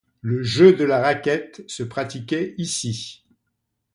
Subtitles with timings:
[0.21, 3.23] Le jeu de la raquette se pratiquait ici.